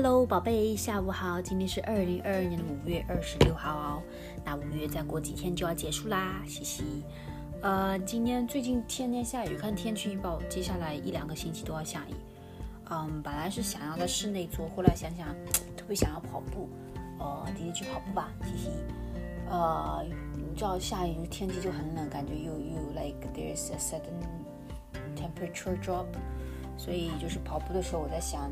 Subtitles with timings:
[0.00, 1.42] Hello，宝贝，下午好。
[1.42, 4.02] 今天是二零二二年的五月二十六号哦。
[4.44, 7.02] 那五月再过几天就要结束啦，嘻嘻。
[7.62, 12.14] 呃，今天最近天天下雨，看天气预报，接下来一两个星期都要下雨。
[12.90, 15.26] 嗯，本来是想要在室内做，后来想想
[15.76, 16.68] 特别想要跑步，
[17.18, 18.70] 呃，今天去跑步吧，嘻嘻。
[19.50, 24.14] 呃，你知道下雨天气就很冷，感觉又又 like there's a sudden
[25.16, 26.06] temperature drop，
[26.76, 28.48] 所以就是跑步的时候我在想。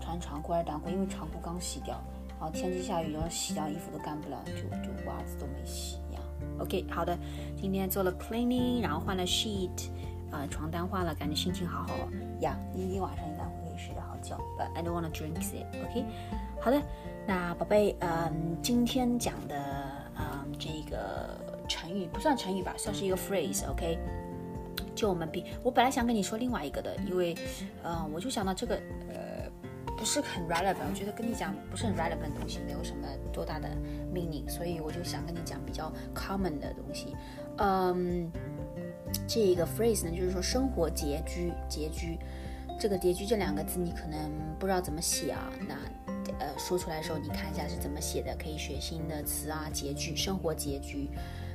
[0.00, 0.88] 穿长裤还是短裤？
[0.88, 6.20] 因为长裤刚洗掉，然后天气下雨，然后洗掉衣服都干不了，就就袜子都没洗呀。
[6.58, 7.16] OK，好的，
[7.56, 9.88] 今天做了 cleaning，然后换了 sheet，
[10.30, 11.94] 呃，床单换了，感觉心情好好
[12.40, 12.56] 呀。
[12.74, 15.66] 今天晚上应该会睡得好觉，But I don't wanna drink it。
[15.84, 16.04] OK，
[16.60, 16.82] 好的，
[17.26, 19.56] 那宝贝，嗯，今天讲的，
[20.18, 23.70] 嗯，这个成语不算成语吧，算是一个 phrase。
[23.70, 23.98] OK，
[24.94, 27.34] 就我们比，我本来想跟你说另外一个的，因为，
[27.84, 28.74] 嗯，我就想到这个，
[29.08, 29.29] 呃。
[30.00, 33.68] 不是很 relevant，我觉得跟你讲不是很 relevant 的东西，没有什么多大的
[34.10, 37.14] meaning，所以我就想跟你讲比较 common 的东西。
[37.58, 38.32] 嗯，
[39.28, 42.18] 这一个 phrase 呢，就是说生活拮据，拮据。
[42.80, 45.74] 这个拮据这两个字你可能不知道怎么写啊，那
[46.38, 51.10] 呃说出来的时候你看一下是怎么写的，可以学新的词啊，拮据，生活拮据，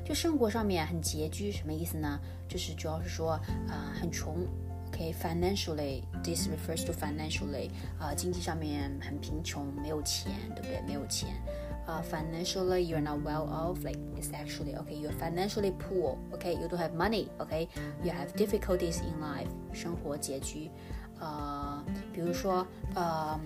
[0.06, 2.20] 就生活上面很拮据，什么意思呢？
[2.48, 3.32] 就是主要是说
[3.68, 4.46] 啊很穷。
[4.95, 7.71] Okay, financially, this refers to financially.
[7.99, 10.83] 啊，经济上面很贫穷，没有钱，对不对？
[10.87, 11.29] 没有钱。
[11.89, 16.79] Uh, financially you're not well off like it's actually okay you're financially poor okay you don't
[16.79, 17.67] have money okay
[18.05, 20.71] you have difficulties in life 生活拮据
[21.19, 23.41] 呃比如说呃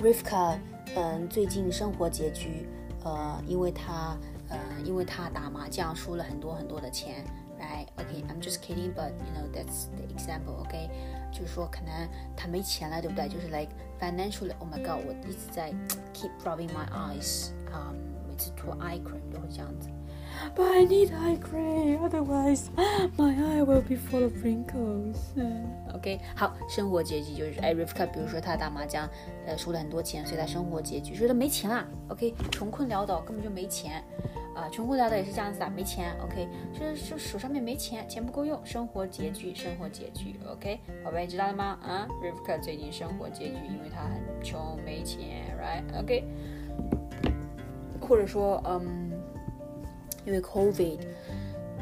[0.00, 0.58] Rivka
[0.96, 2.66] 嗯最近生活拮据
[3.02, 4.16] 呃因为他
[4.48, 7.26] 呃因为他打麻将输了很多很多的钱
[7.58, 7.86] right?
[7.98, 10.66] Okay, I'm just kidding, but you know that's the example.
[10.66, 10.88] Okay，
[11.32, 13.28] 就是说可能他没钱了，对不对？
[13.28, 14.52] 就是 like financially.
[14.58, 15.72] Oh my god，我一直在
[16.12, 19.88] keep rubbing my eyes，啊、um,，每次涂 eye cream 都会这样子。
[20.56, 22.64] But I need eye cream, otherwise
[23.16, 25.16] my eye will be full of wrinkles.
[25.94, 29.08] OK，好，生活拮据就是哎，Rivka，比如说他打麻将，
[29.46, 31.86] 呃，输了很多钱，所以他生活拮据，所以他没钱啦。
[32.08, 34.02] OK，穷困潦倒，根本就没钱。
[34.55, 41.77] 啊，穷苦潦倒也是这样子的，没钱，OK，就是就手上面没钱，钱不够用，生活拮据，生活拮据，OK，宝贝知道了吗？
[41.81, 46.23] 啊，Rivka 最近生活拮据，因为他很穷，没钱，Right？OK，
[48.01, 49.11] 或者说，嗯，
[50.25, 50.99] 因为 COVID。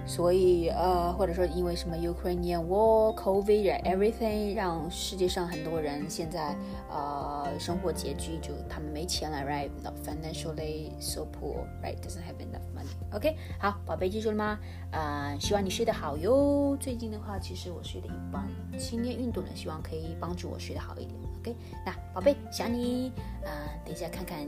[0.08, 6.56] 所以呃，或者说因为什么 Ukrainian war, COVID, everything，让世界上很多人现在
[6.90, 9.70] 呃生活拮据，就他们没钱了，right?
[9.84, 11.98] Not financially so poor, right?
[11.98, 12.88] Doesn't have enough money.
[13.12, 14.58] OK，好，宝贝记住了吗？
[14.92, 16.78] 呃，希望你睡得好哟。
[16.80, 18.48] 最近的话，其实我睡得一般，
[18.78, 21.16] 今天运动呢，希望可以帮助我睡得好一点。
[21.42, 23.12] OK，那宝贝想你，
[23.44, 23.52] 呃，
[23.86, 24.40] 等一下看看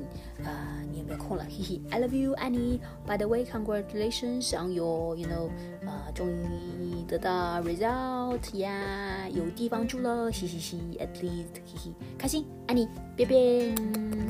[0.43, 1.81] 呃你有没有空了，嘿嘿。
[1.91, 5.48] I love you，any By the way, congratulations on your, you know.
[5.85, 12.87] 啊，终于得到 result 呀，有地方住了，嘻嘻嘻，at least，嘿嘿，开心，爱你，
[13.17, 14.28] 拜拜。